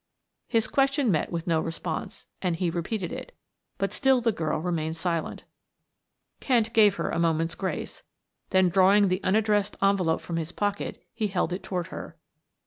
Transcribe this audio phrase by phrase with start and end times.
[0.47, 3.37] His question met with no response, and he repeated it,
[3.77, 5.43] but still the girl remained silent.
[6.39, 8.01] Kent gave her a moment's grace,
[8.49, 12.17] then drawing out the unaddressed envelope from his pocket he held it toward her.